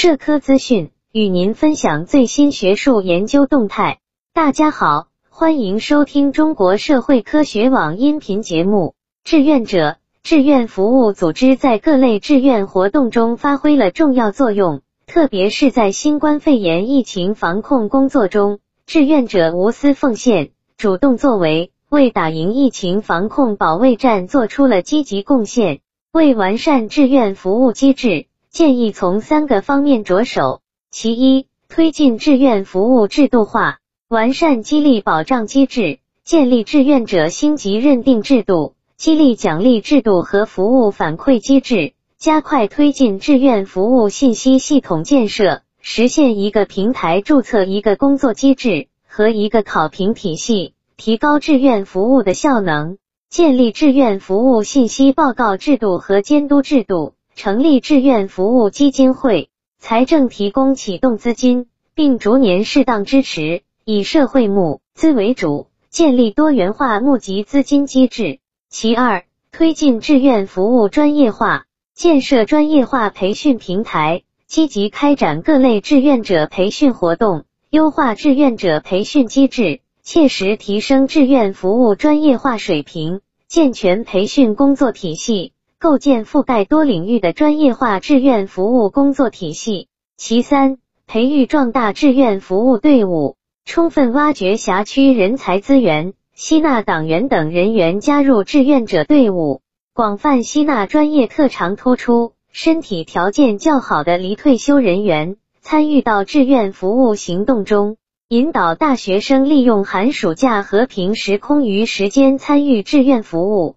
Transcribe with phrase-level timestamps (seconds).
[0.00, 3.98] 社科资讯，与您分享最新学术研究动态。
[4.32, 8.94] 大家好，欢迎收听中国社会科学网音频节目。
[9.24, 21.72] 志愿者、志愿服务组织在各类志愿活动中发挥了重要作用，特别是在新冠肺炎疫情防控工作中，志愿者无私奉献、主动作为。
[21.88, 25.80] 为打赢疫情防控保卫战做出了积极贡献。
[26.12, 30.60] 为完善志愿服务机制，建议从三个方面着手：
[30.90, 33.78] 其一，推进志愿服务制度化，
[34.08, 50.74] 完善激励保障机制，建立志愿者星级认定制度、激励奖励制度和服务反馈机制，加快推进志愿服务信息系统建设，实现一个平台注册一个工作机制和一个考评体系。
[50.96, 52.98] 提高志愿服务的效能，
[53.30, 68.40] 建立志愿服务信息报告制度和监督制度，成立志愿服务基金会，财政提供启动资金，并逐年适当支持，以社会募资为主，建立多元化募集资金机制。
[68.68, 69.22] 其二，
[69.52, 79.78] 推进志愿服务专业化，建设专业化培训平台，积极开展各类志愿者培训活动，优化志愿者培训机制。
[80.02, 89.86] 切实提升志愿服务专业化水平，健全培训工作体系，构建覆盖多领域的专业化志愿服务工作体系。
[90.16, 99.60] 其三，培育壮大志愿服务队伍，充分挖掘辖区人才资源，吸纳党员等人员加入志愿者队伍，
[99.94, 107.96] 广泛吸纳专业特长突出、身体条件较好的离退休人员参与到志愿服务行动中。
[108.28, 113.76] 引导大学生利用寒暑假和平时空余时间参与志愿服务，